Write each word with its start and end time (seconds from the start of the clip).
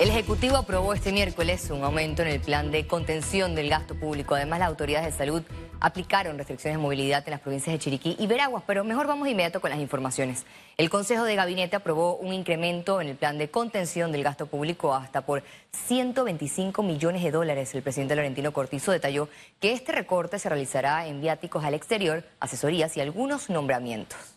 El 0.00 0.08
Ejecutivo 0.08 0.56
aprobó 0.56 0.92
este 0.92 1.12
miércoles 1.12 1.70
un 1.70 1.84
aumento 1.84 2.22
en 2.22 2.28
el 2.28 2.40
plan 2.40 2.72
de 2.72 2.84
contención 2.84 3.54
del 3.54 3.70
gasto 3.70 3.94
público. 3.94 4.34
Además, 4.34 4.58
las 4.58 4.68
autoridades 4.68 5.06
de 5.06 5.16
salud 5.16 5.42
aplicaron 5.78 6.36
restricciones 6.36 6.78
de 6.78 6.82
movilidad 6.82 7.22
en 7.24 7.30
las 7.30 7.40
provincias 7.40 7.74
de 7.74 7.78
Chiriquí 7.78 8.16
y 8.18 8.26
Veraguas, 8.26 8.64
pero 8.66 8.82
mejor 8.82 9.06
vamos 9.06 9.26
de 9.26 9.30
inmediato 9.30 9.60
con 9.60 9.70
las 9.70 9.78
informaciones. 9.78 10.46
El 10.78 10.90
Consejo 10.90 11.22
de 11.22 11.36
Gabinete 11.36 11.76
aprobó 11.76 12.16
un 12.16 12.32
incremento 12.32 13.00
en 13.00 13.06
el 13.06 13.16
plan 13.16 13.38
de 13.38 13.50
contención 13.50 14.10
del 14.10 14.24
gasto 14.24 14.46
público 14.46 14.92
hasta 14.92 15.20
por 15.20 15.44
125 15.86 16.82
millones 16.82 17.22
de 17.22 17.30
dólares. 17.30 17.72
El 17.72 17.82
presidente 17.82 18.16
Laurentino 18.16 18.52
Cortizo 18.52 18.90
detalló 18.90 19.28
que 19.60 19.72
este 19.72 19.92
recorte 19.92 20.40
se 20.40 20.48
realizará 20.48 21.06
en 21.06 21.20
viáticos 21.20 21.64
al 21.64 21.74
exterior, 21.74 22.24
asesorías 22.40 22.96
y 22.96 23.00
algunos 23.00 23.48
nombramientos. 23.48 24.33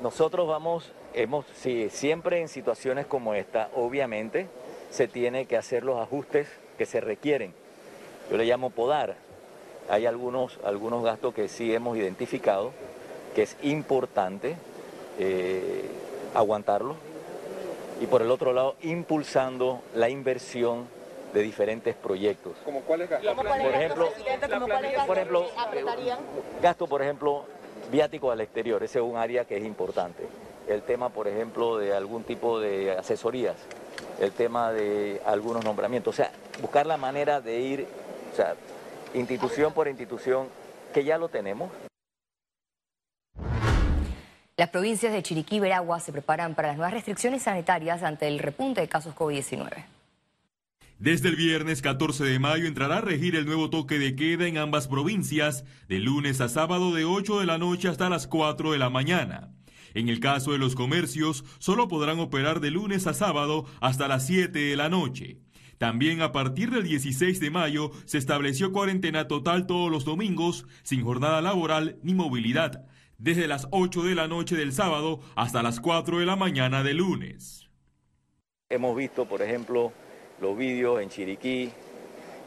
Nosotros 0.00 0.46
vamos, 0.46 0.92
hemos, 1.12 1.44
sí, 1.54 1.88
siempre 1.90 2.40
en 2.40 2.48
situaciones 2.48 3.06
como 3.06 3.34
esta, 3.34 3.68
obviamente, 3.74 4.46
se 4.90 5.08
tiene 5.08 5.46
que 5.46 5.56
hacer 5.56 5.82
los 5.82 5.98
ajustes 5.98 6.46
que 6.76 6.86
se 6.86 7.00
requieren. 7.00 7.52
Yo 8.30 8.36
le 8.36 8.44
llamo 8.44 8.70
podar. 8.70 9.16
Hay 9.90 10.06
algunos, 10.06 10.58
algunos 10.64 11.02
gastos 11.02 11.34
que 11.34 11.48
sí 11.48 11.74
hemos 11.74 11.96
identificado, 11.96 12.72
que 13.34 13.42
es 13.42 13.56
importante 13.62 14.56
eh, 15.18 15.84
aguantarlos. 16.34 16.96
Y 18.00 18.06
por 18.06 18.22
el 18.22 18.30
otro 18.30 18.52
lado, 18.52 18.76
impulsando 18.82 19.82
la 19.94 20.08
inversión 20.08 20.86
de 21.34 21.42
diferentes 21.42 21.96
proyectos. 21.96 22.56
¿Como 22.64 22.82
cuáles 22.82 23.10
gastos? 23.10 23.34
Por 23.34 23.46
ejemplo, 23.46 24.08
por 25.06 25.16
ejemplo, 25.18 25.46
gasto, 26.62 26.86
por 26.86 27.02
ejemplo, 27.02 27.44
viático 27.90 28.30
al 28.30 28.40
exterior, 28.40 28.82
ese 28.82 28.98
es 28.98 29.04
un 29.04 29.16
área 29.16 29.44
que 29.44 29.56
es 29.56 29.64
importante. 29.64 30.26
El 30.68 30.82
tema, 30.82 31.08
por 31.08 31.28
ejemplo, 31.28 31.78
de 31.78 31.94
algún 31.94 32.24
tipo 32.24 32.60
de 32.60 32.92
asesorías, 32.92 33.56
el 34.20 34.32
tema 34.32 34.72
de 34.72 35.20
algunos 35.24 35.64
nombramientos, 35.64 36.14
o 36.14 36.16
sea, 36.16 36.30
buscar 36.60 36.86
la 36.86 36.96
manera 36.96 37.40
de 37.40 37.60
ir, 37.60 37.86
o 38.32 38.36
sea, 38.36 38.54
institución 39.14 39.72
por 39.72 39.88
institución, 39.88 40.48
que 40.92 41.04
ya 41.04 41.18
lo 41.18 41.28
tenemos. 41.28 41.70
Las 44.56 44.70
provincias 44.70 45.12
de 45.12 45.22
Chiriquí 45.22 45.56
y 45.56 45.60
Veragua 45.60 46.00
se 46.00 46.10
preparan 46.10 46.54
para 46.54 46.68
las 46.68 46.76
nuevas 46.76 46.92
restricciones 46.92 47.42
sanitarias 47.42 48.02
ante 48.02 48.26
el 48.26 48.40
repunte 48.40 48.80
de 48.80 48.88
casos 48.88 49.14
COVID-19. 49.14 49.84
Desde 50.98 51.28
el 51.28 51.36
viernes 51.36 51.80
14 51.80 52.24
de 52.24 52.40
mayo 52.40 52.66
entrará 52.66 52.96
a 52.96 53.00
regir 53.00 53.36
el 53.36 53.46
nuevo 53.46 53.70
toque 53.70 54.00
de 54.00 54.16
queda 54.16 54.48
en 54.48 54.58
ambas 54.58 54.88
provincias, 54.88 55.64
de 55.86 56.00
lunes 56.00 56.40
a 56.40 56.48
sábado 56.48 56.92
de 56.92 57.04
8 57.04 57.38
de 57.38 57.46
la 57.46 57.56
noche 57.56 57.86
hasta 57.86 58.10
las 58.10 58.26
4 58.26 58.72
de 58.72 58.78
la 58.78 58.90
mañana. 58.90 59.54
En 59.94 60.08
el 60.08 60.18
caso 60.18 60.50
de 60.50 60.58
los 60.58 60.74
comercios, 60.74 61.44
solo 61.60 61.86
podrán 61.86 62.18
operar 62.18 62.58
de 62.58 62.72
lunes 62.72 63.06
a 63.06 63.14
sábado 63.14 63.64
hasta 63.80 64.08
las 64.08 64.26
7 64.26 64.58
de 64.58 64.74
la 64.74 64.88
noche. 64.88 65.38
También 65.78 66.20
a 66.20 66.32
partir 66.32 66.72
del 66.72 66.82
16 66.82 67.38
de 67.38 67.50
mayo 67.50 67.92
se 68.04 68.18
estableció 68.18 68.72
cuarentena 68.72 69.28
total 69.28 69.68
todos 69.68 69.92
los 69.92 70.04
domingos, 70.04 70.66
sin 70.82 71.04
jornada 71.04 71.40
laboral 71.40 72.00
ni 72.02 72.12
movilidad, 72.12 72.86
desde 73.18 73.46
las 73.46 73.68
8 73.70 74.02
de 74.02 74.16
la 74.16 74.26
noche 74.26 74.56
del 74.56 74.72
sábado 74.72 75.20
hasta 75.36 75.62
las 75.62 75.78
4 75.78 76.18
de 76.18 76.26
la 76.26 76.34
mañana 76.34 76.82
del 76.82 76.96
lunes. 76.96 77.68
Hemos 78.68 78.96
visto, 78.96 79.26
por 79.26 79.42
ejemplo, 79.42 79.92
los 80.40 80.56
vídeos 80.56 81.00
en 81.00 81.08
Chiriquí, 81.08 81.70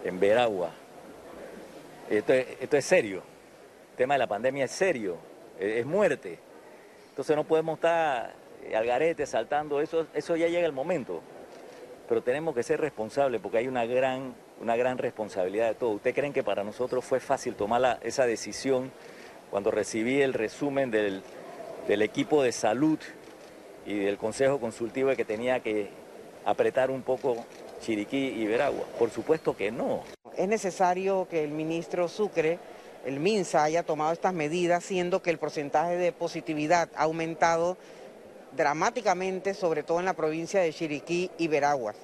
en 0.04 0.20
Veragua. 0.20 0.72
Esto 2.10 2.34
es, 2.34 2.48
esto 2.60 2.78
es 2.78 2.86
serio. 2.86 3.24
El 3.92 3.98
tema 3.98 4.16
de 4.16 4.20
la 4.20 4.28
pandemia 4.28 4.66
es 4.66 4.72
serio, 4.72 5.18
es, 5.60 5.86
muerte. 5.86 6.40
Entonces 7.10 7.36
no 7.36 7.44
podemos 7.44 7.76
estar 7.76 8.34
al 8.76 8.86
garete 8.86 9.26
saltando, 9.26 9.82
eso, 9.82 10.08
eso 10.14 10.36
ya 10.36 10.48
llega 10.48 10.66
el 10.66 10.74
momento. 10.74 11.22
Pero 12.08 12.22
tenemos 12.22 12.56
que 12.56 12.64
ser 12.64 12.82
responsables 12.82 13.40
porque 13.42 13.60
hay 13.60 13.68
una 13.68 13.86
gran, 13.86 14.34
una 14.60 14.76
gran 14.76 14.98
responsabilidad 14.98 15.70
de 15.70 15.76
todo. 15.76 15.92
¿Ustedes 15.92 16.16
creen 16.16 16.34
que 16.34 16.44
para 16.44 16.64
nosotros 16.64 17.06
fue 17.06 17.20
fácil 17.20 17.56
tomar 17.56 18.00
esa 18.02 18.26
decisión 18.26 18.92
cuando 19.50 19.72
recibí 19.72 20.22
el 20.22 20.34
resumen 20.34 20.92
del, 20.92 21.22
del 21.88 22.02
equipo 22.02 22.44
de 22.44 22.52
salud 22.52 23.00
y 23.86 24.00
del 24.00 24.18
Consejo 24.18 24.60
Consultivo 24.60 25.10
de 25.10 25.16
que 25.16 25.26
tenía 25.26 25.62
que 25.62 25.90
apretar 26.46 26.92
un 26.92 27.02
poco 27.02 27.46
Chiriquí 27.82 28.18
y 28.18 28.46
Veragua? 28.46 28.86
Por 28.98 29.10
supuesto 29.10 29.56
que 29.56 29.72
no. 29.72 30.04
Es 30.38 30.48
necesario 30.48 31.28
que 31.30 31.44
el 31.44 31.52
ministro 31.52 32.08
Sucre, 32.08 32.60
el 33.06 33.20
MINSA, 33.20 33.64
haya 33.64 33.84
tomado 33.84 34.14
estas 34.14 34.34
medidas, 34.34 34.84
siendo 34.84 35.22
que 35.22 35.30
el 35.30 35.38
porcentaje 35.38 35.98
de 35.98 36.12
positividad 36.12 36.90
ha 36.96 37.04
aumentado 37.04 37.78
dramáticamente, 38.56 39.54
sobre 39.54 39.84
todo 39.84 40.00
en 40.00 40.06
la 40.06 40.14
provincia 40.14 40.62
de 40.62 40.74
Chiriquí 40.74 41.32
y 41.38 41.48
Veraguas. 41.48 41.96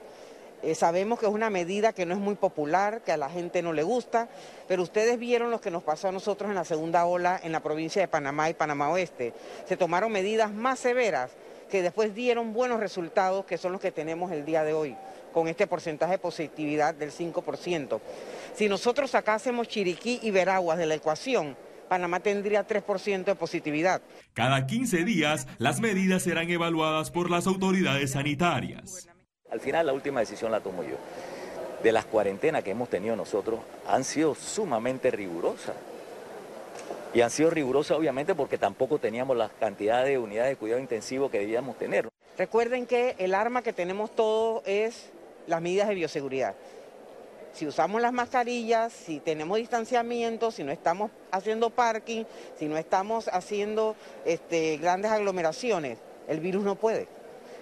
Eh, 0.63 0.73
sabemos 0.73 1.19
que 1.19 1.27
es 1.27 1.31
una 1.31 1.51
medida 1.51 1.93
que 1.93 2.05
no 2.05 2.15
es 2.15 2.19
muy 2.19 2.33
popular, 2.33 3.01
que 3.01 3.11
a 3.11 3.17
la 3.17 3.29
gente 3.29 3.61
no 3.61 3.73
le 3.73 3.83
gusta, 3.83 4.27
pero 4.67 4.81
ustedes 4.81 5.19
vieron 5.19 5.51
lo 5.51 5.61
que 5.61 5.69
nos 5.69 5.83
pasó 5.83 6.07
a 6.07 6.11
nosotros 6.11 6.49
en 6.49 6.55
la 6.55 6.65
segunda 6.65 7.05
ola 7.05 7.39
en 7.43 7.51
la 7.51 7.59
provincia 7.59 8.01
de 8.01 8.07
Panamá 8.07 8.49
y 8.49 8.55
Panamá 8.55 8.89
Oeste. 8.89 9.33
Se 9.67 9.77
tomaron 9.77 10.11
medidas 10.11 10.51
más 10.51 10.79
severas 10.79 11.29
que 11.69 11.83
después 11.83 12.15
dieron 12.15 12.53
buenos 12.53 12.79
resultados, 12.79 13.45
que 13.45 13.57
son 13.57 13.71
los 13.71 13.81
que 13.81 13.91
tenemos 13.91 14.31
el 14.31 14.45
día 14.45 14.63
de 14.63 14.73
hoy, 14.73 14.95
con 15.37 15.47
este 15.47 15.67
porcentaje 15.67 16.13
de 16.13 16.17
positividad 16.17 16.95
del 16.95 17.11
5%. 17.11 17.99
Si 18.55 18.67
nosotros 18.67 19.11
sacásemos 19.11 19.67
Chiriquí 19.67 20.19
y 20.23 20.31
Veraguas 20.31 20.79
de 20.79 20.87
la 20.87 20.95
ecuación, 20.95 21.55
Panamá 21.87 22.21
tendría 22.21 22.67
3% 22.67 23.23
de 23.23 23.35
positividad. 23.35 24.01
Cada 24.33 24.65
15 24.65 25.03
días, 25.03 25.45
las 25.59 25.79
medidas 25.79 26.23
serán 26.23 26.49
evaluadas 26.49 27.11
por 27.11 27.29
las 27.29 27.45
autoridades 27.45 28.13
sanitarias. 28.13 29.07
Al 29.51 29.59
final 29.59 29.85
la 29.85 29.93
última 29.93 30.21
decisión 30.21 30.51
la 30.51 30.59
tomo 30.59 30.81
yo. 30.81 30.97
De 31.83 31.91
las 31.91 32.05
cuarentenas 32.05 32.63
que 32.63 32.71
hemos 32.71 32.89
tenido 32.89 33.15
nosotros 33.15 33.59
han 33.87 34.05
sido 34.05 34.33
sumamente 34.33 35.11
rigurosas. 35.11 35.75
Y 37.13 37.21
han 37.21 37.29
sido 37.29 37.51
rigurosas 37.51 37.95
obviamente 37.95 38.33
porque 38.33 38.57
tampoco 38.57 38.97
teníamos 38.97 39.37
la 39.37 39.49
cantidad 39.49 40.03
de 40.03 40.17
unidades 40.17 40.53
de 40.53 40.55
cuidado 40.55 40.81
intensivo 40.81 41.29
que 41.29 41.37
debíamos 41.37 41.77
tener. 41.77 42.09
Recuerden 42.39 42.87
que 42.87 43.15
el 43.19 43.35
arma 43.35 43.61
que 43.61 43.71
tenemos 43.71 44.15
todos 44.15 44.63
es 44.65 45.11
las 45.47 45.61
medidas 45.61 45.87
de 45.87 45.95
bioseguridad. 45.95 46.55
Si 47.53 47.65
usamos 47.65 48.01
las 48.01 48.13
mascarillas, 48.13 48.93
si 48.93 49.19
tenemos 49.19 49.57
distanciamiento, 49.57 50.51
si 50.51 50.63
no 50.63 50.71
estamos 50.71 51.09
haciendo 51.31 51.71
parking, 51.71 52.25
si 52.59 52.67
no 52.67 52.77
estamos 52.77 53.27
haciendo 53.29 53.95
este, 54.25 54.77
grandes 54.77 55.11
aglomeraciones, 55.11 55.97
el 56.27 56.39
virus 56.39 56.63
no 56.63 56.75
puede. 56.75 57.07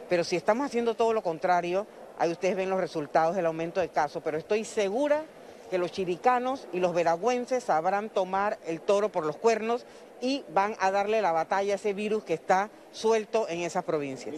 Pero 0.09 0.23
si 0.23 0.35
estamos 0.35 0.66
haciendo 0.66 0.96
todo 0.96 1.13
lo 1.13 1.23
contrario, 1.23 1.88
ahí 2.18 2.29
ustedes 2.29 2.57
ven 2.57 2.69
los 2.69 2.79
resultados 2.79 3.35
del 3.35 3.46
aumento 3.46 3.79
de 3.79 3.90
casos, 3.90 4.22
pero 4.23 4.38
estoy 4.38 4.66
segura 4.66 5.23
que 5.69 5.78
los 5.78 5.91
chiricanos 5.91 6.67
y 6.73 6.79
los 6.79 6.94
veragüenses 6.94 7.63
sabrán 7.63 8.09
tomar 8.09 8.59
el 8.66 8.81
toro 8.81 9.09
por 9.09 9.25
los 9.25 9.38
cuernos 9.38 9.85
y 10.22 10.44
van 10.53 10.75
a 10.79 10.91
darle 10.91 11.22
la 11.22 11.31
batalla 11.31 11.73
a 11.73 11.75
ese 11.75 11.94
virus 11.94 12.23
que 12.23 12.34
está 12.34 12.69
suelto 12.91 13.47
en 13.50 13.62
esas 13.62 13.84
provincias. 13.84 14.35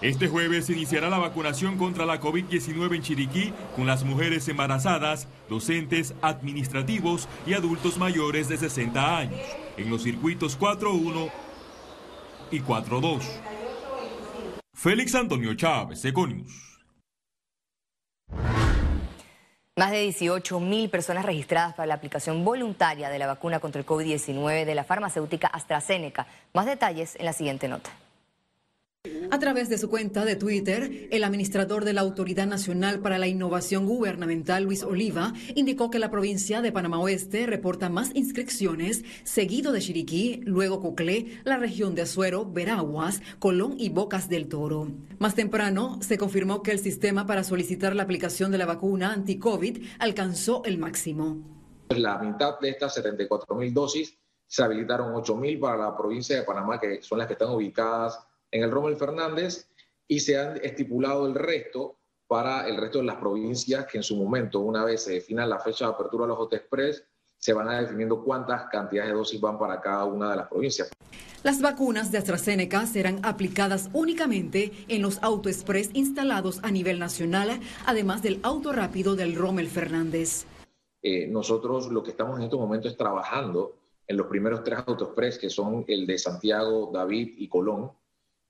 Este 0.00 0.28
jueves 0.28 0.64
se 0.64 0.72
iniciará 0.72 1.10
la 1.10 1.18
vacunación 1.18 1.76
contra 1.76 2.06
la 2.06 2.18
COVID-19 2.18 2.94
en 2.94 3.02
Chiriquí 3.02 3.52
con 3.76 3.86
las 3.86 4.02
mujeres 4.02 4.48
embarazadas, 4.48 5.28
docentes, 5.50 6.14
administrativos 6.22 7.28
y 7.46 7.52
adultos 7.52 7.98
mayores 7.98 8.48
de 8.48 8.56
60 8.56 9.18
años, 9.18 9.40
en 9.76 9.90
los 9.90 10.02
circuitos 10.02 10.58
4.1 10.58 11.30
y 12.50 12.60
4.2. 12.60 13.20
Félix 14.72 15.14
Antonio 15.14 15.52
Chávez, 15.54 16.02
Econius. 16.02 16.78
Más 19.76 19.90
de 19.90 20.00
18 20.00 20.60
mil 20.60 20.88
personas 20.88 21.26
registradas 21.26 21.74
para 21.74 21.86
la 21.86 21.94
aplicación 21.94 22.42
voluntaria 22.42 23.10
de 23.10 23.18
la 23.18 23.26
vacuna 23.26 23.60
contra 23.60 23.80
el 23.80 23.86
COVID-19 23.86 24.64
de 24.64 24.74
la 24.74 24.84
farmacéutica 24.84 25.48
AstraZeneca. 25.48 26.26
Más 26.54 26.64
detalles 26.64 27.16
en 27.16 27.26
la 27.26 27.34
siguiente 27.34 27.68
nota. 27.68 27.90
A 29.30 29.38
través 29.38 29.70
de 29.70 29.78
su 29.78 29.88
cuenta 29.88 30.26
de 30.26 30.36
Twitter, 30.36 31.08
el 31.10 31.24
administrador 31.24 31.86
de 31.86 31.94
la 31.94 32.02
Autoridad 32.02 32.46
Nacional 32.46 33.00
para 33.00 33.16
la 33.16 33.28
Innovación 33.28 33.86
Gubernamental, 33.86 34.64
Luis 34.64 34.82
Oliva, 34.82 35.32
indicó 35.54 35.88
que 35.88 35.98
la 35.98 36.10
provincia 36.10 36.60
de 36.60 36.70
Panamá 36.70 36.98
Oeste 36.98 37.46
reporta 37.46 37.88
más 37.88 38.14
inscripciones, 38.14 39.02
seguido 39.22 39.72
de 39.72 39.80
Chiriquí, 39.80 40.42
luego 40.44 40.80
Coclé, 40.80 41.40
la 41.44 41.56
región 41.56 41.94
de 41.94 42.02
Azuero, 42.02 42.44
Veraguas, 42.44 43.22
Colón 43.38 43.76
y 43.78 43.88
Bocas 43.88 44.28
del 44.28 44.48
Toro. 44.48 44.88
Más 45.18 45.34
temprano, 45.34 45.98
se 46.02 46.18
confirmó 46.18 46.62
que 46.62 46.72
el 46.72 46.78
sistema 46.78 47.26
para 47.26 47.42
solicitar 47.42 47.96
la 47.96 48.02
aplicación 48.02 48.50
de 48.50 48.58
la 48.58 48.66
vacuna 48.66 49.12
anti-COVID 49.12 49.82
alcanzó 49.98 50.62
el 50.66 50.76
máximo. 50.76 51.38
La 51.88 52.18
mitad 52.18 52.60
de 52.60 52.68
estas 52.68 52.92
74 52.94 53.54
mil 53.54 53.72
dosis 53.72 54.14
se 54.46 54.62
habilitaron 54.62 55.14
8 55.14 55.36
mil 55.36 55.58
para 55.58 55.76
la 55.78 55.96
provincia 55.96 56.36
de 56.36 56.42
Panamá, 56.42 56.78
que 56.78 57.00
son 57.00 57.18
las 57.18 57.28
que 57.28 57.32
están 57.32 57.50
ubicadas 57.50 58.18
en 58.50 58.62
el 58.62 58.70
Rommel 58.70 58.96
Fernández, 58.96 59.68
y 60.08 60.20
se 60.20 60.38
han 60.38 60.56
estipulado 60.64 61.26
el 61.26 61.34
resto 61.34 61.98
para 62.26 62.68
el 62.68 62.76
resto 62.76 62.98
de 62.98 63.04
las 63.04 63.16
provincias 63.16 63.86
que 63.86 63.98
en 63.98 64.04
su 64.04 64.16
momento, 64.16 64.60
una 64.60 64.84
vez 64.84 65.02
se 65.04 65.14
defina 65.14 65.46
la 65.46 65.58
fecha 65.58 65.86
de 65.86 65.92
apertura 65.92 66.24
de 66.24 66.28
los 66.28 66.38
Hot 66.38 66.52
Express, 66.52 67.04
se 67.38 67.52
van 67.52 67.68
a 67.68 67.80
definiendo 67.80 68.22
cuántas 68.22 68.68
cantidades 68.70 69.10
de 69.10 69.16
dosis 69.16 69.40
van 69.40 69.58
para 69.58 69.80
cada 69.80 70.04
una 70.04 70.30
de 70.30 70.36
las 70.36 70.48
provincias. 70.48 70.90
Las 71.42 71.62
vacunas 71.62 72.12
de 72.12 72.18
AstraZeneca 72.18 72.84
serán 72.86 73.20
aplicadas 73.24 73.88
únicamente 73.94 74.72
en 74.88 75.00
los 75.00 75.22
autoexpress 75.22 75.90
instalados 75.94 76.60
a 76.62 76.70
nivel 76.70 76.98
nacional, 76.98 77.58
además 77.86 78.22
del 78.22 78.40
auto 78.42 78.72
rápido 78.72 79.16
del 79.16 79.34
Rommel 79.34 79.68
Fernández. 79.68 80.44
Eh, 81.02 81.26
nosotros 81.28 81.90
lo 81.90 82.02
que 82.02 82.10
estamos 82.10 82.38
en 82.38 82.44
estos 82.44 82.60
momentos 82.60 82.92
es 82.92 82.98
trabajando 82.98 83.74
en 84.06 84.18
los 84.18 84.26
primeros 84.26 84.62
tres 84.62 84.80
autoexpress, 84.86 85.38
que 85.38 85.48
son 85.48 85.84
el 85.88 86.06
de 86.06 86.18
Santiago, 86.18 86.90
David 86.92 87.34
y 87.38 87.48
Colón, 87.48 87.90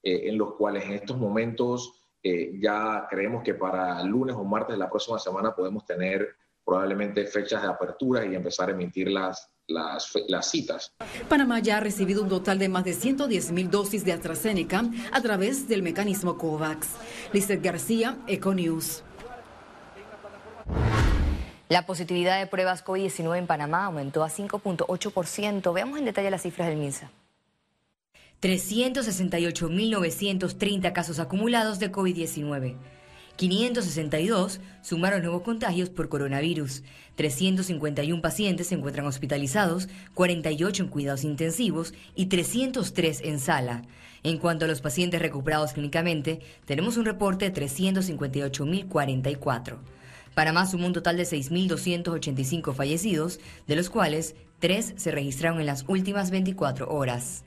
eh, 0.03 0.29
en 0.29 0.37
los 0.37 0.55
cuales 0.55 0.85
en 0.85 0.93
estos 0.93 1.17
momentos 1.17 1.93
eh, 2.23 2.53
ya 2.59 3.07
creemos 3.09 3.43
que 3.43 3.55
para 3.55 4.03
lunes 4.03 4.35
o 4.35 4.43
martes 4.43 4.75
de 4.75 4.79
la 4.79 4.89
próxima 4.89 5.17
semana 5.17 5.55
podemos 5.55 5.85
tener 5.85 6.35
probablemente 6.63 7.25
fechas 7.25 7.63
de 7.63 7.69
apertura 7.69 8.25
y 8.25 8.35
empezar 8.35 8.69
a 8.69 8.73
emitir 8.73 9.09
las, 9.09 9.49
las, 9.67 10.11
las, 10.27 10.49
citas. 10.49 10.93
Panamá 11.27 11.59
ya 11.59 11.77
ha 11.77 11.79
recibido 11.79 12.21
un 12.21 12.29
total 12.29 12.59
de 12.59 12.69
más 12.69 12.83
de 12.83 12.93
110 12.93 13.51
mil 13.51 13.71
dosis 13.71 14.05
de 14.05 14.13
AstraZeneca 14.13 14.83
a 15.11 15.21
través 15.21 15.67
del 15.67 15.81
mecanismo 15.81 16.37
COVAX. 16.37 16.89
Lizeth 17.33 17.63
García, 17.63 18.17
Econews. 18.27 19.03
La 21.69 21.85
positividad 21.85 22.37
de 22.37 22.47
pruebas 22.47 22.83
COVID-19 22.83 23.37
en 23.37 23.47
Panamá 23.47 23.85
aumentó 23.85 24.23
a 24.23 24.29
5.8%. 24.29 25.73
Veamos 25.73 25.99
en 25.99 26.05
detalle 26.05 26.29
las 26.29 26.41
cifras 26.41 26.67
del 26.67 26.77
MINSA. 26.77 27.09
368.930 28.41 30.93
casos 30.93 31.19
acumulados 31.19 31.79
de 31.79 31.91
COVID-19. 31.91 32.77
562 33.35 34.61
sumaron 34.81 35.21
nuevos 35.21 35.43
contagios 35.43 35.89
por 35.89 36.07
coronavirus. 36.09 36.83
351 37.15 38.21
pacientes 38.21 38.67
se 38.67 38.75
encuentran 38.75 39.05
hospitalizados, 39.05 39.87
48 40.15 40.83
en 40.83 40.89
cuidados 40.89 41.23
intensivos 41.23 41.93
y 42.15 42.25
303 42.27 43.21
en 43.23 43.39
sala. 43.39 43.83
En 44.23 44.37
cuanto 44.37 44.65
a 44.65 44.67
los 44.67 44.81
pacientes 44.81 45.21
recuperados 45.21 45.71
clínicamente, 45.73 46.41
tenemos 46.65 46.97
un 46.97 47.05
reporte 47.05 47.49
de 47.49 47.61
358.044. 47.61 49.77
Panamá 50.35 50.65
sumó 50.65 50.87
un 50.87 50.93
total 50.93 51.17
de 51.17 51.23
6.285 51.23 52.73
fallecidos, 52.73 53.39
de 53.67 53.75
los 53.75 53.89
cuales 53.89 54.35
3 54.59 54.93
se 54.97 55.11
registraron 55.11 55.59
en 55.59 55.65
las 55.65 55.83
últimas 55.87 56.31
24 56.31 56.89
horas. 56.89 57.43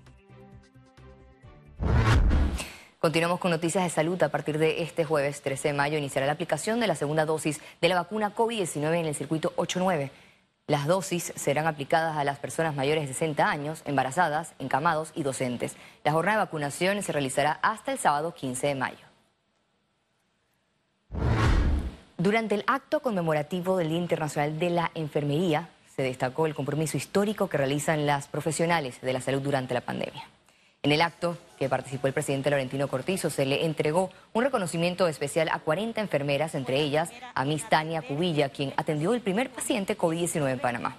Continuamos 3.05 3.39
con 3.39 3.51
noticias 3.51 3.85
de 3.85 3.91
salud. 3.91 4.23
A 4.23 4.31
partir 4.31 4.57
de 4.57 4.83
este 4.83 5.05
jueves 5.05 5.43
13 5.43 5.69
de 5.69 5.75
mayo 5.75 5.99
iniciará 5.99 6.25
la 6.25 6.33
aplicación 6.33 6.81
de 6.81 6.87
la 6.87 6.95
segunda 6.95 7.27
dosis 7.27 7.61
de 7.83 7.91
la 7.91 7.97
vacuna 7.97 8.35
COVID-19 8.35 8.99
en 8.99 9.05
el 9.05 9.15
circuito 9.15 9.53
89. 9.57 10.11
Las 10.69 10.87
dosis 10.87 11.35
serán 11.37 11.67
aplicadas 11.67 12.17
a 12.17 12.25
las 12.25 12.39
personas 12.39 12.75
mayores 12.75 13.07
de 13.07 13.13
60 13.13 13.47
años, 13.47 13.83
embarazadas, 13.85 14.55
encamados 14.59 15.13
y 15.15 15.23
docentes. 15.23 15.77
La 16.03 16.13
jornada 16.13 16.39
de 16.39 16.45
vacunación 16.47 17.03
se 17.03 17.13
realizará 17.13 17.59
hasta 17.61 17.93
el 17.93 17.99
sábado 17.99 18.33
15 18.33 18.69
de 18.69 18.75
mayo. 18.75 19.07
Durante 22.17 22.55
el 22.55 22.65
acto 22.67 23.01
conmemorativo 23.01 23.77
del 23.77 23.91
Día 23.91 23.99
Internacional 23.99 24.59
de 24.59 24.71
la 24.71 24.91
Enfermería, 24.95 25.69
se 25.95 26.01
destacó 26.01 26.47
el 26.47 26.55
compromiso 26.55 26.97
histórico 26.97 27.51
que 27.51 27.59
realizan 27.59 28.07
las 28.07 28.29
profesionales 28.29 28.99
de 29.03 29.13
la 29.13 29.21
salud 29.21 29.43
durante 29.43 29.75
la 29.75 29.83
pandemia. 29.83 30.27
En 30.85 30.93
el 30.93 31.01
acto 31.01 31.39
que 31.59 31.71
participó 31.71 32.09
el 32.09 32.13
presidente 32.13 32.51
Laurentino 32.51 32.89
Cortizo 32.89 33.31
se 33.31 33.47
le 33.47 33.65
entregó 33.65 34.11
un 34.35 34.45
reconocimiento 34.45 35.09
especial 35.09 35.49
a 35.51 35.61
40 35.61 35.99
enfermeras, 35.99 36.55
entre 36.55 36.79
ellas 36.79 37.11
a 37.35 37.47
Miss 37.47 37.67
Tania 37.71 38.03
Cubilla, 38.03 38.51
quien 38.51 38.75
atendió 38.77 39.15
el 39.15 39.23
primer 39.23 39.49
paciente 39.49 39.97
COVID-19 39.97 40.51
en 40.51 40.59
Panamá. 40.59 40.99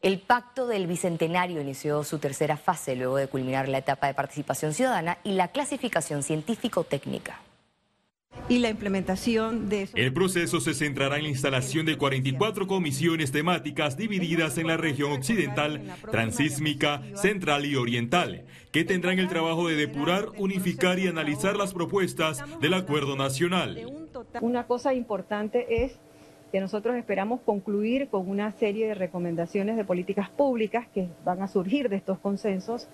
El 0.00 0.20
Pacto 0.20 0.66
del 0.66 0.86
Bicentenario 0.86 1.60
inició 1.60 2.02
su 2.02 2.18
tercera 2.18 2.56
fase 2.56 2.96
luego 2.96 3.18
de 3.18 3.28
culminar 3.28 3.68
la 3.68 3.76
etapa 3.76 4.06
de 4.06 4.14
participación 4.14 4.72
ciudadana 4.72 5.18
y 5.24 5.32
la 5.32 5.48
clasificación 5.48 6.22
científico-técnica 6.22 7.40
y 8.48 8.58
la 8.58 8.70
implementación 8.70 9.68
de 9.68 9.82
eso. 9.82 9.96
El 9.96 10.12
proceso 10.12 10.60
se 10.60 10.74
centrará 10.74 11.16
en 11.16 11.24
la 11.24 11.28
instalación 11.28 11.86
de 11.86 11.96
44 11.96 12.66
comisiones 12.66 13.32
temáticas 13.32 13.96
divididas 13.96 14.58
en 14.58 14.66
la 14.66 14.76
región 14.76 15.12
occidental, 15.12 15.82
transísmica, 16.10 17.02
central 17.14 17.66
y 17.66 17.76
oriental, 17.76 18.44
que 18.70 18.84
tendrán 18.84 19.18
el 19.18 19.28
trabajo 19.28 19.68
de 19.68 19.76
depurar, 19.76 20.28
unificar 20.36 20.98
y 20.98 21.06
analizar 21.06 21.56
las 21.56 21.72
propuestas 21.72 22.42
del 22.60 22.74
acuerdo 22.74 23.16
nacional. 23.16 23.78
Una 24.40 24.66
cosa 24.66 24.94
importante 24.94 25.84
es 25.84 25.98
que 26.52 26.60
nosotros 26.60 26.96
esperamos 26.96 27.40
concluir 27.40 28.08
con 28.08 28.28
una 28.28 28.52
serie 28.52 28.88
de 28.88 28.94
recomendaciones 28.94 29.76
de 29.76 29.84
políticas 29.84 30.28
públicas 30.28 30.86
que 30.92 31.08
van 31.24 31.40
a 31.40 31.48
surgir 31.48 31.88
de 31.88 31.96
estos 31.96 32.18
consensos, 32.18 32.88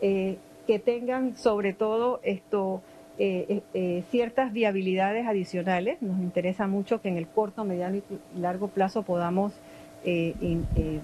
eh, 0.00 0.38
que 0.66 0.80
tengan 0.80 1.36
sobre 1.36 1.74
todo 1.74 2.20
esto 2.24 2.82
eh, 3.16 3.46
eh, 3.48 3.62
eh, 3.74 4.04
ciertas 4.10 4.52
viabilidades 4.52 5.26
adicionales. 5.26 6.02
Nos 6.02 6.18
interesa 6.18 6.66
mucho 6.66 7.00
que 7.00 7.08
en 7.08 7.16
el 7.16 7.28
corto, 7.28 7.64
mediano 7.64 7.98
y 7.98 8.40
largo 8.40 8.68
plazo 8.68 9.02
podamos 9.02 9.52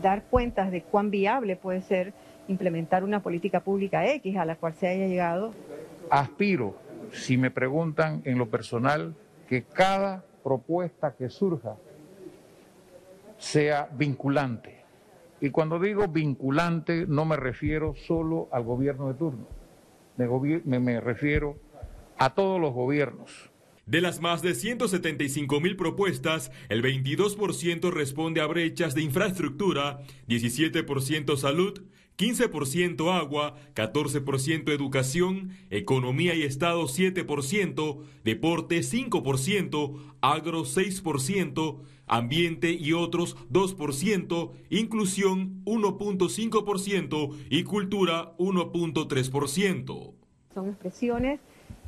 dar 0.02 0.24
cuentas 0.24 0.70
de 0.70 0.82
cuán 0.82 1.10
viable 1.10 1.56
puede 1.56 1.80
ser 1.80 2.12
implementar 2.48 3.02
una 3.02 3.22
política 3.22 3.60
pública 3.60 4.06
X 4.06 4.36
a 4.36 4.44
la 4.44 4.56
cual 4.56 4.74
se 4.74 4.88
haya 4.88 5.06
llegado. 5.06 5.54
Aspiro, 6.10 6.76
si 7.10 7.38
me 7.38 7.50
preguntan 7.50 8.20
en 8.26 8.36
lo 8.36 8.50
personal, 8.50 9.14
que 9.48 9.62
cada 9.62 10.22
propuesta 10.44 11.14
que 11.16 11.30
surja 11.30 11.76
sea 13.38 13.88
vinculante. 13.96 14.80
Y 15.40 15.48
cuando 15.48 15.78
digo 15.78 16.06
vinculante 16.08 17.06
no 17.08 17.24
me 17.24 17.36
refiero 17.36 17.94
solo 17.94 18.48
al 18.52 18.64
gobierno 18.64 19.08
de 19.08 19.14
turno, 19.14 19.46
me, 20.66 20.78
me 20.78 21.00
refiero 21.00 21.56
a 22.20 22.34
todos 22.34 22.60
los 22.60 22.74
gobiernos. 22.74 23.50
De 23.86 24.00
las 24.00 24.20
más 24.20 24.42
de 24.42 24.54
175 24.54 25.58
mil 25.60 25.74
propuestas, 25.74 26.52
el 26.68 26.82
22% 26.82 27.90
responde 27.90 28.40
a 28.42 28.46
brechas 28.46 28.94
de 28.94 29.02
infraestructura, 29.02 30.00
17% 30.28 31.36
salud, 31.36 31.82
15% 32.18 33.10
agua, 33.10 33.56
14% 33.74 34.70
educación, 34.70 35.52
economía 35.70 36.34
y 36.34 36.42
Estado 36.42 36.82
7%, 36.82 38.04
deporte 38.22 38.80
5%, 38.80 40.14
agro 40.20 40.64
6%, 40.64 41.80
ambiente 42.06 42.72
y 42.72 42.92
otros 42.92 43.36
2%, 43.50 44.52
inclusión 44.68 45.64
1.5% 45.64 47.36
y 47.48 47.62
cultura 47.64 48.36
1.3%. 48.36 50.14
Son 50.52 50.68
expresiones 50.68 51.40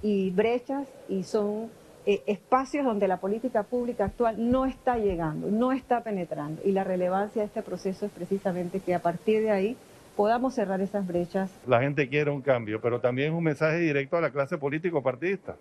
y 0.02 0.30
brechas 0.30 0.88
y 1.08 1.22
son 1.22 1.70
eh, 2.04 2.22
espacios 2.26 2.84
donde 2.84 3.06
la 3.06 3.18
política 3.18 3.62
pública 3.62 4.06
actual 4.06 4.50
no 4.50 4.66
está 4.66 4.98
llegando, 4.98 5.48
no 5.50 5.72
está 5.72 6.02
penetrando. 6.02 6.60
Y 6.64 6.72
la 6.72 6.84
relevancia 6.84 7.42
de 7.42 7.46
este 7.46 7.62
proceso 7.62 8.06
es 8.06 8.12
precisamente 8.12 8.80
que 8.80 8.94
a 8.94 9.00
partir 9.00 9.42
de 9.42 9.50
ahí 9.50 9.76
podamos 10.16 10.54
cerrar 10.54 10.80
esas 10.80 11.06
brechas. 11.06 11.50
La 11.66 11.80
gente 11.80 12.08
quiere 12.08 12.30
un 12.30 12.42
cambio, 12.42 12.80
pero 12.80 13.00
también 13.00 13.32
es 13.32 13.38
un 13.38 13.44
mensaje 13.44 13.78
directo 13.78 14.16
a 14.16 14.20
la 14.20 14.30
clase 14.30 14.58
político-partidista. 14.58 15.56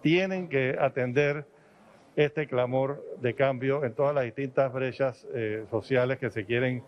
Tienen 0.00 0.48
que 0.48 0.76
atender 0.80 1.44
este 2.16 2.46
clamor 2.46 3.04
de 3.20 3.34
cambio 3.34 3.84
en 3.84 3.92
todas 3.92 4.14
las 4.14 4.24
distintas 4.24 4.72
brechas 4.72 5.26
eh, 5.34 5.66
sociales 5.70 6.18
que 6.18 6.30
se 6.30 6.46
quieren 6.46 6.82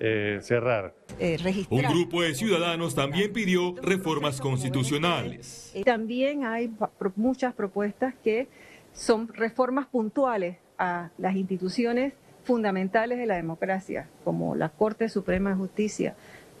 eh, 0.00 0.38
cerrar. 0.42 0.94
Eh, 1.18 1.38
Un 1.70 1.82
grupo 1.82 2.22
de 2.22 2.34
ciudadanos 2.34 2.94
también 2.94 3.32
pidió 3.32 3.74
reformas 3.82 4.40
constitucionales. 4.40 5.74
También 5.84 6.44
hay 6.44 6.70
muchas 7.14 7.54
propuestas 7.54 8.14
que 8.22 8.48
son 8.92 9.28
reformas 9.28 9.86
puntuales 9.86 10.58
a 10.78 11.10
las 11.18 11.34
instituciones 11.36 12.12
fundamentales 12.44 13.18
de 13.18 13.26
la 13.26 13.36
democracia, 13.36 14.08
como 14.24 14.54
la 14.54 14.68
Corte 14.68 15.08
Suprema 15.08 15.50
de 15.50 15.56
Justicia, 15.56 16.14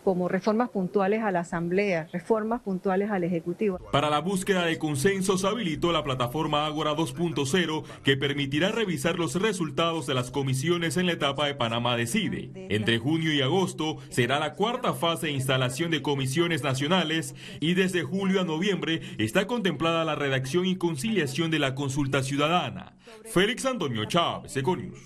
como 0.06 0.28
reformas 0.28 0.70
puntuales 0.70 1.20
a 1.24 1.32
la 1.32 1.40
Asamblea, 1.40 2.06
reformas 2.12 2.62
puntuales 2.62 3.10
al 3.10 3.24
Ejecutivo. 3.24 3.80
Para 3.90 4.08
la 4.08 4.20
búsqueda 4.20 4.64
de 4.64 4.78
consensos 4.78 5.44
habilitó 5.44 5.90
la 5.90 6.04
plataforma 6.04 6.64
Ágora 6.64 6.94
2.0 6.94 7.82
que 8.04 8.16
permitirá 8.16 8.70
revisar 8.70 9.18
los 9.18 9.34
resultados 9.34 10.06
de 10.06 10.14
las 10.14 10.30
comisiones 10.30 10.96
en 10.96 11.06
la 11.06 11.12
etapa 11.14 11.48
de 11.48 11.56
Panamá 11.56 11.96
Decide. 11.96 12.52
Entre 12.54 12.98
junio 12.98 13.34
y 13.34 13.42
agosto 13.42 13.96
será 14.08 14.38
la 14.38 14.52
cuarta 14.52 14.94
fase 14.94 15.26
de 15.26 15.32
instalación 15.32 15.90
de 15.90 16.02
comisiones 16.02 16.62
nacionales 16.62 17.34
y 17.58 17.74
desde 17.74 18.04
julio 18.04 18.40
a 18.40 18.44
noviembre 18.44 19.00
está 19.18 19.48
contemplada 19.48 20.04
la 20.04 20.14
redacción 20.14 20.66
y 20.66 20.76
conciliación 20.76 21.50
de 21.50 21.58
la 21.58 21.74
consulta 21.74 22.22
ciudadana. 22.22 22.94
Félix 23.24 23.66
Antonio 23.66 24.04
Chávez, 24.04 24.56
Econius. 24.56 25.00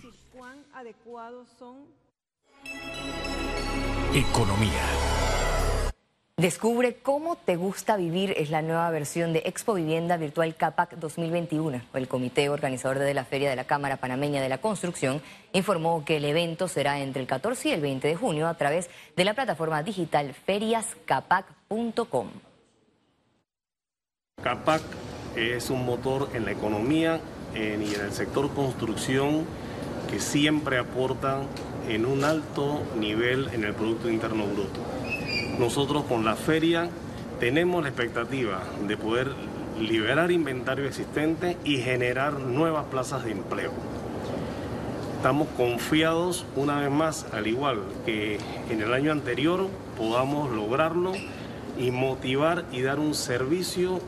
Economía. 4.14 4.82
Descubre 6.36 6.96
cómo 6.96 7.36
te 7.36 7.54
gusta 7.54 7.96
vivir 7.96 8.34
es 8.36 8.50
la 8.50 8.60
nueva 8.60 8.90
versión 8.90 9.32
de 9.32 9.44
Expo 9.44 9.74
Vivienda 9.74 10.16
Virtual 10.16 10.56
CAPAC 10.56 10.96
2021. 10.96 11.80
El 11.94 12.08
comité 12.08 12.48
organizador 12.48 12.98
de 12.98 13.14
la 13.14 13.24
Feria 13.24 13.48
de 13.48 13.54
la 13.54 13.66
Cámara 13.68 13.98
Panameña 13.98 14.42
de 14.42 14.48
la 14.48 14.58
Construcción 14.58 15.22
informó 15.52 16.04
que 16.04 16.16
el 16.16 16.24
evento 16.24 16.66
será 16.66 16.98
entre 16.98 17.22
el 17.22 17.28
14 17.28 17.68
y 17.68 17.72
el 17.72 17.80
20 17.82 18.08
de 18.08 18.16
junio 18.16 18.48
a 18.48 18.54
través 18.54 18.90
de 19.14 19.24
la 19.24 19.34
plataforma 19.34 19.84
digital 19.84 20.34
feriascapac.com. 20.34 22.30
CAPAC 24.42 24.82
es 25.36 25.70
un 25.70 25.86
motor 25.86 26.30
en 26.34 26.46
la 26.46 26.50
economía 26.50 27.20
y 27.54 27.60
en 27.60 27.82
el 27.82 28.10
sector 28.10 28.52
construcción 28.54 29.46
que 30.10 30.18
siempre 30.18 30.78
aporta 30.78 31.42
en 31.88 32.06
un 32.06 32.24
alto 32.24 32.82
nivel 32.98 33.48
en 33.52 33.64
el 33.64 33.74
Producto 33.74 34.10
Interno 34.10 34.46
Bruto. 34.46 34.80
Nosotros 35.58 36.04
con 36.04 36.24
la 36.24 36.36
feria 36.36 36.88
tenemos 37.38 37.82
la 37.82 37.88
expectativa 37.88 38.62
de 38.86 38.96
poder 38.96 39.32
liberar 39.80 40.30
inventario 40.30 40.86
existente 40.86 41.56
y 41.64 41.78
generar 41.78 42.34
nuevas 42.34 42.84
plazas 42.86 43.24
de 43.24 43.32
empleo. 43.32 43.72
Estamos 45.16 45.48
confiados 45.56 46.46
una 46.56 46.80
vez 46.80 46.90
más, 46.90 47.26
al 47.32 47.46
igual 47.46 47.80
que 48.06 48.38
en 48.70 48.80
el 48.80 48.92
año 48.94 49.12
anterior, 49.12 49.68
podamos 49.96 50.50
lograrlo 50.50 51.12
y 51.78 51.90
motivar 51.90 52.64
y 52.72 52.82
dar 52.82 52.98
un 52.98 53.14
servicio 53.14 54.00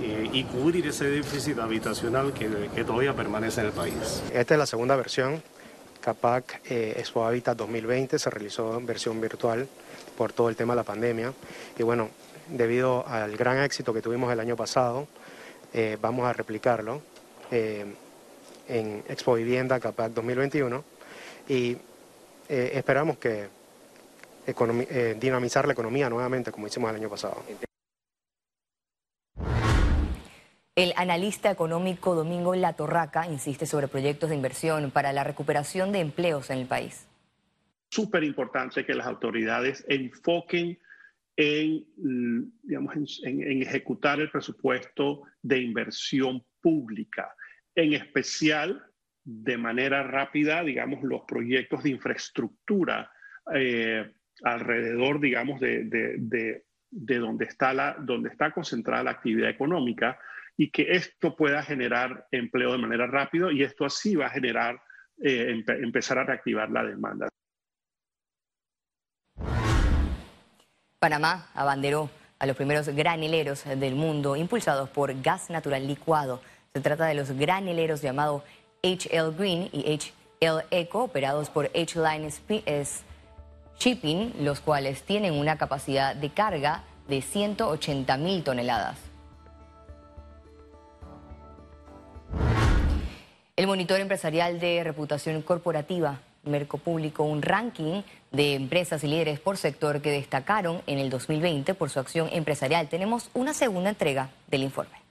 eh, 0.00 0.28
y 0.32 0.44
cubrir 0.44 0.86
ese 0.86 1.08
déficit 1.08 1.58
habitacional 1.58 2.32
que, 2.32 2.68
que, 2.74 2.84
todavía 2.84 3.14
permanece 3.14 3.60
en 3.60 3.68
el 3.68 3.72
país. 3.72 4.22
Esta 4.32 4.54
es 4.54 4.58
la 4.58 4.66
segunda 4.66 4.96
versión. 4.96 5.42
CAPAC 6.06 6.60
eh, 6.70 6.94
Expo 6.98 7.24
Habitat 7.24 7.58
2020 7.58 8.16
se 8.20 8.30
realizó 8.30 8.78
en 8.78 8.86
versión 8.86 9.20
virtual 9.20 9.66
por 10.16 10.32
todo 10.32 10.48
el 10.48 10.54
tema 10.54 10.74
de 10.74 10.76
la 10.76 10.84
pandemia. 10.84 11.32
Y 11.76 11.82
bueno, 11.82 12.10
debido 12.48 13.04
al 13.08 13.36
gran 13.36 13.58
éxito 13.58 13.92
que 13.92 14.00
tuvimos 14.00 14.32
el 14.32 14.38
año 14.38 14.54
pasado, 14.54 15.08
eh, 15.74 15.98
vamos 16.00 16.26
a 16.26 16.32
replicarlo 16.32 17.02
eh, 17.50 17.84
en 18.68 19.02
Expo 19.08 19.34
Vivienda 19.34 19.80
CAPAC 19.80 20.12
2021 20.12 20.84
y 21.48 21.76
eh, 22.48 22.70
esperamos 22.74 23.18
que 23.18 23.48
dinamizar 25.18 25.66
la 25.66 25.72
economía 25.72 26.08
nuevamente 26.08 26.52
como 26.52 26.68
hicimos 26.68 26.90
el 26.90 26.96
año 26.96 27.10
pasado. 27.10 27.42
El 30.76 30.92
analista 30.96 31.50
económico 31.50 32.14
Domingo 32.14 32.54
Latorraca 32.54 33.26
insiste 33.26 33.64
sobre 33.64 33.88
proyectos 33.88 34.28
de 34.28 34.36
inversión 34.36 34.90
para 34.90 35.10
la 35.14 35.24
recuperación 35.24 35.90
de 35.90 36.00
empleos 36.00 36.50
en 36.50 36.58
el 36.58 36.66
país. 36.66 37.08
Súper 37.88 38.22
importante 38.24 38.84
que 38.84 38.92
las 38.92 39.06
autoridades 39.06 39.86
enfoquen 39.88 40.78
en, 41.34 41.86
mm, 41.96 42.52
digamos, 42.62 43.22
en, 43.24 43.62
ejecutar 43.62 44.20
el 44.20 44.30
presupuesto 44.30 45.22
de 45.40 45.60
inversión 45.62 46.44
pública, 46.60 47.34
en 47.74 47.94
especial 47.94 48.84
de 49.24 49.56
manera 49.56 50.02
rápida, 50.02 50.62
digamos, 50.62 51.02
los 51.02 51.22
proyectos 51.26 51.84
de 51.84 51.90
infraestructura 51.90 53.10
eh, 53.54 54.12
alrededor, 54.42 55.20
digamos, 55.20 55.58
de, 55.58 55.84
de, 55.84 56.64
de, 56.90 57.18
donde, 57.18 57.46
está 57.46 57.72
la, 57.72 57.96
donde 57.98 58.28
está 58.28 58.50
concentrada 58.50 59.04
la 59.04 59.12
actividad 59.12 59.48
económica 59.48 60.18
y 60.56 60.70
que 60.70 60.92
esto 60.92 61.36
pueda 61.36 61.62
generar 61.62 62.26
empleo 62.30 62.72
de 62.72 62.78
manera 62.78 63.06
rápida 63.06 63.52
y 63.52 63.62
esto 63.62 63.84
así 63.84 64.16
va 64.16 64.26
a 64.26 64.30
generar, 64.30 64.80
eh, 65.22 65.62
empezar 65.68 66.18
a 66.18 66.24
reactivar 66.24 66.70
la 66.70 66.84
demanda. 66.84 67.28
Panamá 70.98 71.50
abanderó 71.54 72.10
a 72.38 72.46
los 72.46 72.56
primeros 72.56 72.88
graneleros 72.88 73.64
del 73.64 73.94
mundo 73.94 74.36
impulsados 74.36 74.88
por 74.88 75.20
gas 75.22 75.50
natural 75.50 75.86
licuado. 75.86 76.40
Se 76.72 76.80
trata 76.80 77.06
de 77.06 77.14
los 77.14 77.30
graneleros 77.32 78.02
llamados 78.02 78.42
HL 78.82 79.36
Green 79.36 79.68
y 79.72 79.98
HL 80.40 80.64
Eco, 80.70 81.04
operados 81.04 81.50
por 81.50 81.66
H-Line 81.66 82.30
Shipping, 83.78 84.44
los 84.44 84.60
cuales 84.60 85.02
tienen 85.02 85.34
una 85.34 85.58
capacidad 85.58 86.14
de 86.14 86.30
carga 86.30 86.84
de 87.08 87.22
180 87.22 88.16
mil 88.16 88.42
toneladas. 88.42 89.05
El 93.66 93.70
monitor 93.70 93.98
empresarial 93.98 94.60
de 94.60 94.84
reputación 94.84 95.42
corporativa 95.42 96.20
Merco 96.44 96.78
publicó 96.78 97.24
un 97.24 97.42
ranking 97.42 98.02
de 98.30 98.54
empresas 98.54 99.02
y 99.02 99.08
líderes 99.08 99.40
por 99.40 99.56
sector 99.56 100.00
que 100.00 100.12
destacaron 100.12 100.82
en 100.86 101.00
el 101.00 101.10
2020 101.10 101.74
por 101.74 101.90
su 101.90 101.98
acción 101.98 102.28
empresarial. 102.30 102.88
Tenemos 102.88 103.28
una 103.34 103.54
segunda 103.54 103.90
entrega 103.90 104.30
del 104.46 104.62
informe. 104.62 105.02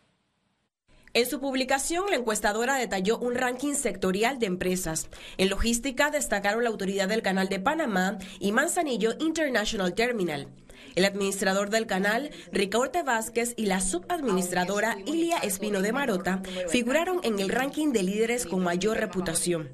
En 1.13 1.25
su 1.25 1.41
publicación, 1.41 2.05
la 2.09 2.15
encuestadora 2.15 2.77
detalló 2.77 3.17
un 3.17 3.35
ranking 3.35 3.73
sectorial 3.73 4.39
de 4.39 4.45
empresas. 4.45 5.09
En 5.35 5.49
logística 5.49 6.09
destacaron 6.09 6.63
la 6.63 6.69
Autoridad 6.69 7.09
del 7.09 7.23
Canal 7.23 7.49
de 7.49 7.59
Panamá 7.59 8.19
y 8.39 8.53
Manzanillo 8.53 9.15
International 9.19 9.93
Terminal. 9.93 10.47
El 10.95 11.03
administrador 11.03 11.69
del 11.69 11.87
canal, 11.87 12.31
Ricaurte 12.53 13.03
Vázquez, 13.03 13.53
y 13.57 13.65
la 13.65 13.81
subadministradora 13.81 14.97
Ilia 15.05 15.37
Espino 15.37 15.81
de 15.81 15.91
Marota 15.91 16.41
figuraron 16.69 17.19
en 17.23 17.39
el 17.39 17.49
ranking 17.49 17.91
de 17.91 18.03
líderes 18.03 18.45
con 18.45 18.63
mayor 18.63 18.97
reputación. 18.97 19.69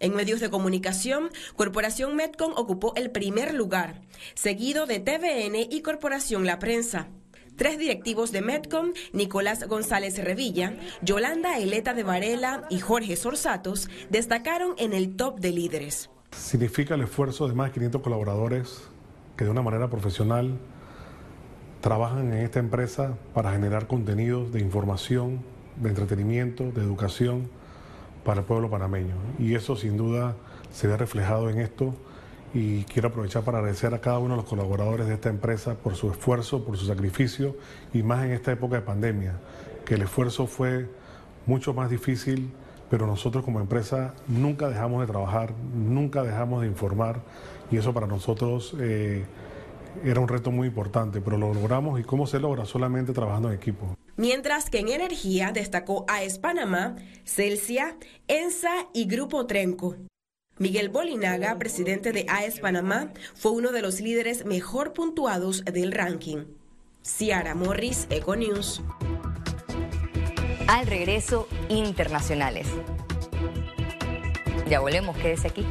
En 0.00 0.14
medios 0.14 0.40
de 0.40 0.48
comunicación, 0.48 1.30
Corporación 1.56 2.16
Metcon 2.16 2.52
ocupó 2.56 2.94
el 2.96 3.10
primer 3.10 3.52
lugar, 3.52 4.00
seguido 4.34 4.86
de 4.86 5.00
TVN 5.00 5.66
y 5.70 5.82
Corporación 5.82 6.46
La 6.46 6.58
Prensa. 6.58 7.08
Tres 7.56 7.78
directivos 7.78 8.30
de 8.30 8.40
Metcon, 8.40 8.94
Nicolás 9.12 9.66
González 9.66 10.22
Revilla, 10.22 10.76
Yolanda 11.02 11.58
Eleta 11.58 11.92
de 11.92 12.04
Varela 12.04 12.64
y 12.70 12.78
Jorge 12.78 13.16
Sorsatos, 13.16 13.90
destacaron 14.08 14.74
en 14.78 14.92
el 14.92 15.16
top 15.16 15.40
de 15.40 15.50
líderes. 15.50 16.08
Significa 16.30 16.94
el 16.94 17.02
esfuerzo 17.02 17.48
de 17.48 17.54
más 17.54 17.68
de 17.68 17.74
500 17.74 18.00
colaboradores 18.00 18.82
que 19.38 19.44
de 19.44 19.50
una 19.52 19.62
manera 19.62 19.88
profesional 19.88 20.58
trabajan 21.80 22.32
en 22.32 22.40
esta 22.40 22.58
empresa 22.58 23.14
para 23.32 23.52
generar 23.52 23.86
contenidos 23.86 24.52
de 24.52 24.60
información, 24.60 25.44
de 25.76 25.90
entretenimiento, 25.90 26.72
de 26.72 26.82
educación, 26.82 27.48
para 28.24 28.40
el 28.40 28.46
pueblo 28.46 28.68
panameño. 28.68 29.14
Y 29.38 29.54
eso 29.54 29.76
sin 29.76 29.96
duda 29.96 30.34
se 30.72 30.88
ve 30.88 30.96
reflejado 30.96 31.50
en 31.50 31.60
esto 31.60 31.94
y 32.52 32.82
quiero 32.84 33.08
aprovechar 33.08 33.44
para 33.44 33.58
agradecer 33.58 33.94
a 33.94 34.00
cada 34.00 34.18
uno 34.18 34.34
de 34.34 34.42
los 34.42 34.50
colaboradores 34.50 35.06
de 35.06 35.14
esta 35.14 35.28
empresa 35.28 35.76
por 35.76 35.94
su 35.94 36.10
esfuerzo, 36.10 36.64
por 36.64 36.76
su 36.76 36.86
sacrificio 36.86 37.54
y 37.94 38.02
más 38.02 38.24
en 38.24 38.32
esta 38.32 38.50
época 38.50 38.74
de 38.74 38.82
pandemia, 38.82 39.38
que 39.84 39.94
el 39.94 40.02
esfuerzo 40.02 40.48
fue 40.48 40.90
mucho 41.46 41.72
más 41.74 41.90
difícil, 41.90 42.50
pero 42.90 43.06
nosotros 43.06 43.44
como 43.44 43.60
empresa 43.60 44.14
nunca 44.26 44.68
dejamos 44.68 45.00
de 45.02 45.06
trabajar, 45.06 45.52
nunca 45.74 46.24
dejamos 46.24 46.62
de 46.62 46.66
informar 46.66 47.20
y 47.70 47.76
eso 47.76 47.92
para 47.92 48.06
nosotros 48.06 48.74
eh, 48.80 49.24
era 50.04 50.20
un 50.20 50.28
reto 50.28 50.50
muy 50.50 50.68
importante, 50.68 51.20
pero 51.20 51.36
lo 51.36 51.52
logramos 51.52 52.00
y 52.00 52.04
cómo 52.04 52.26
se 52.26 52.40
logra 52.40 52.64
solamente 52.64 53.12
trabajando 53.12 53.48
en 53.48 53.56
equipo 53.56 53.96
mientras 54.18 54.68
que 54.68 54.80
en 54.80 54.88
energía 54.88 55.52
destacó 55.52 56.04
AES 56.08 56.38
Panamá, 56.38 56.96
Celsia, 57.24 57.96
ENSA 58.26 58.88
y 58.92 59.06
Grupo 59.06 59.46
Trenco. 59.46 59.96
Miguel 60.58 60.90
Bolinaga, 60.90 61.56
presidente 61.56 62.12
de 62.12 62.26
AES 62.28 62.60
Panamá, 62.60 63.12
fue 63.34 63.52
uno 63.52 63.70
de 63.70 63.80
los 63.80 64.00
líderes 64.00 64.44
mejor 64.44 64.92
puntuados 64.92 65.64
del 65.64 65.92
ranking. 65.92 66.44
Ciara 67.02 67.54
Morris, 67.54 68.06
Econews. 68.10 68.82
Al 70.66 70.86
regreso, 70.86 71.48
internacionales. 71.68 72.66
Ya 74.68 74.80
volvemos, 74.80 75.16
quédese 75.16 75.48
aquí. 75.48 75.64